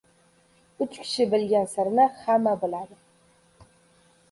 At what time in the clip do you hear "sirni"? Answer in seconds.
1.75-2.09